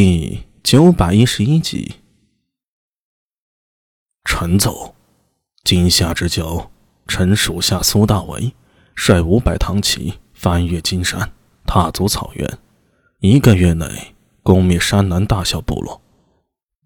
[0.00, 1.96] 第九百一十一集。
[4.22, 4.94] 臣奏：
[5.64, 6.70] 今夏之交，
[7.08, 8.54] 臣属下苏大为
[8.94, 11.32] 率五百唐骑翻越金山，
[11.66, 12.58] 踏足草原，
[13.18, 14.14] 一个月内
[14.44, 16.00] 攻灭山南大小部落，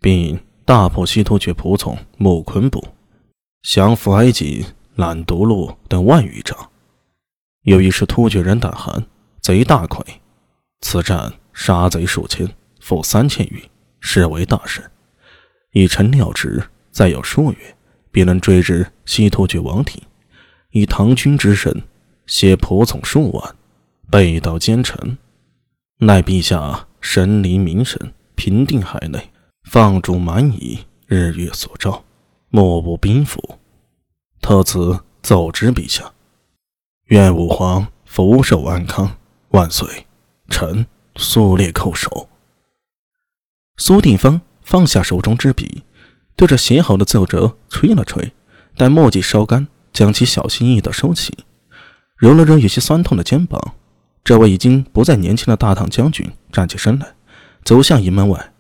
[0.01, 2.83] 并大破西突厥仆从木昆部，
[3.61, 6.71] 降服埃及懒毒鹿等万余仗。
[7.65, 9.05] 由于是突厥人胆寒，
[9.43, 10.03] 贼大溃，
[10.81, 12.49] 此战杀贼数千。
[12.83, 13.63] 负三千余，
[14.01, 14.91] 实为大事。
[15.71, 17.77] 以臣料之，再有数月，
[18.11, 20.03] 必能追至西突厥王庭。
[20.73, 21.85] 以唐军之身，
[22.27, 23.57] 携仆从数万，
[24.11, 25.17] 背道奸臣，
[25.99, 29.31] 奈陛下神临民神，平定海内，
[29.71, 32.05] 放逐蛮夷，日月所照，
[32.49, 33.59] 莫不兵符。
[34.41, 36.13] 特此奏之陛下，
[37.05, 39.17] 愿吾皇福寿安康，
[39.51, 39.87] 万岁！
[40.49, 42.29] 臣苏烈叩首。
[43.85, 45.83] 苏定方放下手中之笔，
[46.37, 48.33] 对着写好的奏折吹了吹，
[48.77, 51.37] 待墨迹烧干，将其小心翼翼地收起，
[52.15, 53.75] 揉了揉有些酸痛的肩膀。
[54.23, 57.13] 这位已经不再年轻的大唐将军站起身来，
[57.65, 58.53] 走向营门外。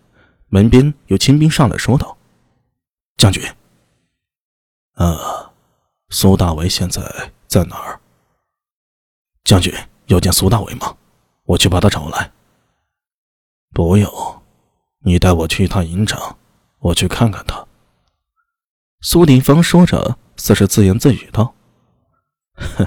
[0.48, 2.18] 门边有亲兵上来说道
[3.16, 3.40] ：“将军，
[4.94, 5.52] 啊，
[6.10, 7.00] 苏大为现在
[7.46, 8.00] 在哪儿？
[9.44, 9.72] 将军
[10.06, 10.96] 要见苏大为吗？
[11.44, 12.32] 我去把他找来。
[13.72, 14.12] 不用。”
[15.04, 16.36] 你带我去一趟营长，
[16.78, 17.66] 我去看看他。
[19.00, 21.54] 苏定方说着，似是自言自语道
[22.54, 22.86] ：“哼，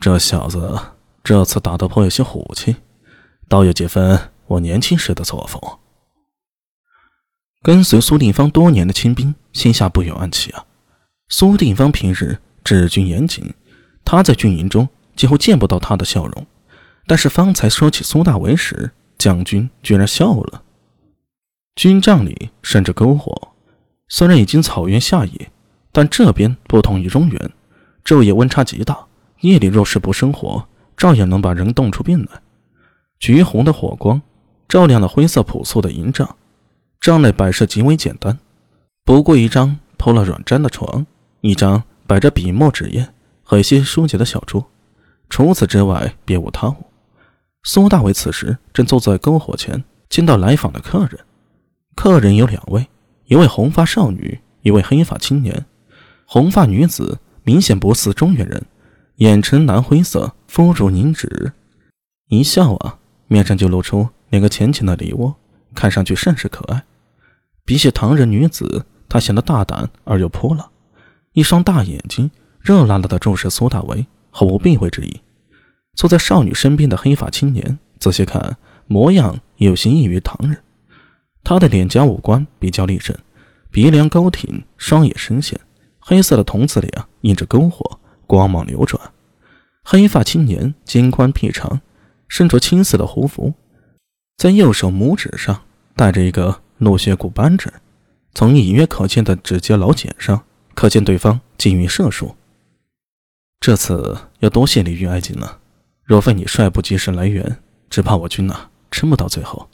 [0.00, 0.78] 这小子
[1.22, 2.76] 这次打得颇有些虎气，
[3.46, 5.60] 倒有几分我年轻时的作风。”
[7.60, 10.64] 跟随苏定方多年的亲兵心下不由暗喜啊。
[11.28, 13.52] 苏定方平日治军严谨，
[14.04, 16.46] 他在军营中几乎见不到他的笑容，
[17.06, 20.62] 但是方才说起苏大为时，将军居然笑了。
[21.78, 23.52] 军帐里生着篝火，
[24.08, 25.52] 虽然已经草原夏夜，
[25.92, 27.52] 但这边不同于中原，
[28.04, 29.06] 昼夜温差极大。
[29.42, 32.42] 夜里若是不生火，照样能把人冻出病来。
[33.20, 34.20] 橘红的火光
[34.66, 36.34] 照亮了灰色朴素的营帐，
[37.00, 38.36] 帐内摆设极为简单，
[39.04, 41.06] 不过一张铺了软毡的床，
[41.42, 44.68] 一张摆着笔墨纸砚和一些书籍的小桌，
[45.30, 46.86] 除此之外别无他物。
[47.62, 51.20] 苏大伟此时正坐在篝火前，见到来访的客人。
[52.00, 52.86] 客人有两位，
[53.26, 55.66] 一位红发少女，一位黑发青年。
[56.26, 58.66] 红发女子明显不似中原人，
[59.16, 61.50] 眼呈蓝灰色，肤如凝脂，
[62.28, 65.34] 一笑啊，面上就露出两个浅浅的梨窝，
[65.74, 66.84] 看上去甚是可爱。
[67.64, 70.70] 比起唐人女子，她显得大胆而又泼辣，
[71.32, 75.20] 一双大眼睛热辣辣地注视苏大为，毫无避讳之意。
[75.94, 78.56] 坐在少女身边的黑发青年，仔细看
[78.86, 80.56] 模样有些异于唐人。
[81.48, 83.16] 他的脸颊五官比较立正，
[83.70, 85.58] 鼻梁高挺，双眼深陷，
[85.98, 89.00] 黑色的瞳子里啊映着篝火，光芒流转。
[89.82, 91.80] 黑发青年肩宽臂长，
[92.28, 93.54] 身着青色的胡服，
[94.36, 95.62] 在右手拇指上
[95.96, 97.72] 戴着一个鹿血骨扳指，
[98.34, 100.44] 从隐约可见的指节老茧上，
[100.74, 102.36] 可见对方精于射术。
[103.58, 105.60] 这次要多谢李玉爱卿了，
[106.04, 107.56] 若非你率部及时来援，
[107.88, 109.66] 只怕我军呐撑不到最后。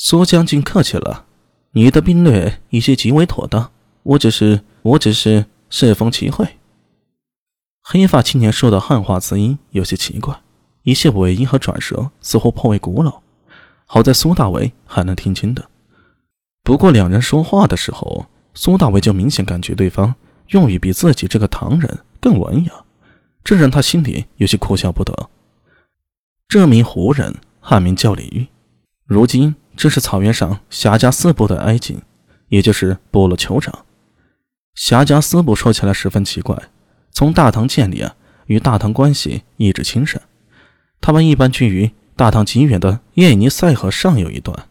[0.00, 1.26] 苏将军客气了，
[1.72, 3.72] 你的兵略已经极为妥当，
[4.04, 6.46] 我只是我只是适逢其会。
[7.82, 10.40] 黑发青年说的汉话词音有些奇怪，
[10.84, 13.22] 一些尾音和转舌似乎颇为古老，
[13.86, 15.68] 好在苏大为还能听清的。
[16.62, 20.14] 不过两人说话的时候，苏大为就明显感觉对方
[20.50, 22.72] 用语比自己这个唐人更文雅，
[23.42, 25.28] 这让他心里有些哭笑不得。
[26.46, 28.46] 这名胡人汉名叫李煜，
[29.04, 29.56] 如今。
[29.78, 32.00] 这是草原上霞家四部的埃及，
[32.48, 33.86] 也就是部落酋长。
[34.74, 36.60] 霞家四部说起来十分奇怪，
[37.12, 40.20] 从大唐建立啊，与大唐关系一直亲善。
[41.00, 44.66] 他们一般居于大唐极远的叶尼塞河上游一段，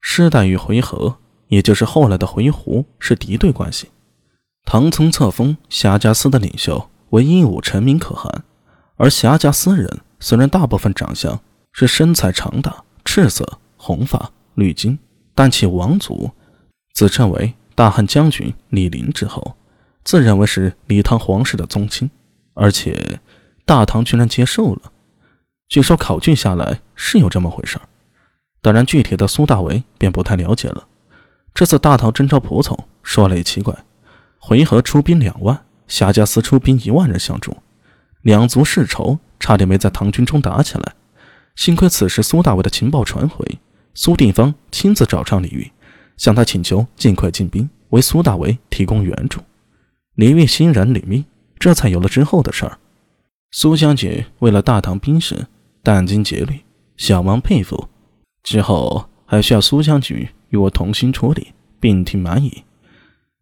[0.00, 1.16] 世代与回纥，
[1.48, 3.88] 也就是后来的回鹘，是敌对关系。
[4.64, 8.44] 唐曾册封霞家司的领袖为英武臣民可汗，
[8.98, 11.40] 而霞家司人虽然大部分长相
[11.72, 14.30] 是身材长大、赤色、红发。
[14.54, 14.98] 绿金，
[15.34, 16.30] 但其王族
[16.92, 19.56] 自称为大汉将军李陵之后，
[20.04, 22.10] 自认为是李唐皇室的宗亲，
[22.54, 23.20] 而且
[23.64, 24.92] 大唐居然接受了。
[25.68, 27.78] 据说考据下来是有这么回事，
[28.60, 30.86] 当然具体的苏大为便不太了解了。
[31.52, 33.74] 这次大唐征召仆从，说来也奇怪，
[34.38, 37.56] 回纥出兵两万，夏家司出兵一万人相助，
[38.22, 40.94] 两族世仇，差点没在唐军中打起来。
[41.56, 43.58] 幸亏此时苏大为的情报传回。
[43.94, 45.70] 苏定方亲自找上李煜，
[46.16, 49.40] 向他请求尽快进兵，为苏大为提供援助。
[50.16, 51.24] 李煜欣然领命，
[51.58, 52.78] 这才有了之后的事儿。
[53.52, 55.46] 苏将军为了大唐兵事
[55.82, 56.60] 殚精竭虑，
[56.96, 57.88] 小王佩服。
[58.42, 62.64] 之后还需要苏将军与我同心处理，并听满意。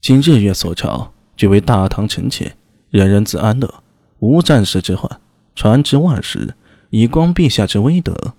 [0.01, 2.55] 今日月所朝，俱为大唐臣妾，
[2.91, 3.83] 人人自安乐，
[4.19, 5.21] 无战事之患，
[5.55, 6.55] 传之万世，
[6.91, 8.35] 以光陛下之威德。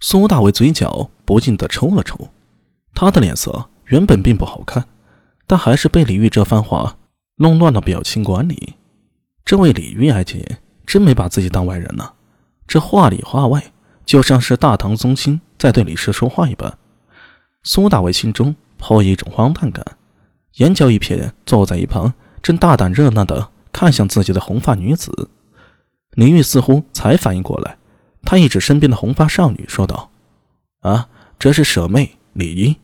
[0.00, 2.28] 苏大伟嘴角不禁地抽了抽，
[2.94, 4.84] 他的脸色原本并不好看，
[5.46, 6.98] 但还是被李玉这番话
[7.36, 8.74] 弄乱了表情管理。
[9.44, 10.44] 这位李玉爱卿
[10.84, 12.12] 真没把自己当外人呢，
[12.66, 13.72] 这话里话外
[14.04, 16.76] 就像是大唐宗亲在对李氏说话一般。
[17.62, 19.84] 苏大伟心中颇有一种荒诞感，
[20.56, 25.30] 眼角一瞥，坐在一旁正大胆热闹地看向自己的红发女子。
[26.12, 27.78] 李玉似乎才反应过来。
[28.26, 30.10] 他一指身边的红发少女，说道
[30.82, 31.08] ：“啊，
[31.38, 32.76] 这是舍妹李英。”